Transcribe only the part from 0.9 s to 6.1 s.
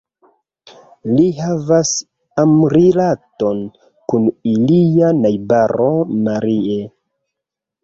Li havas amrilaton kun ilia najbaro